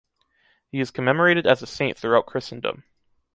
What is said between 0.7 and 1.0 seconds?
He is